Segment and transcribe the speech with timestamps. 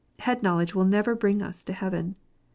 [0.21, 2.15] Head knowledge will never bring us to heaven.